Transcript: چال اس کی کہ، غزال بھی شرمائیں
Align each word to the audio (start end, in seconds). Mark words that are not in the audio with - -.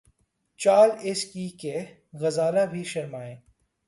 چال 0.59 0.89
اس 1.01 1.23
کی 1.25 1.47
کہ، 1.49 1.75
غزال 2.13 2.55
بھی 2.71 2.83
شرمائیں 2.83 3.35